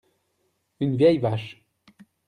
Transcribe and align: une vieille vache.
une 0.79 0.95
vieille 0.97 1.19
vache. 1.19 1.63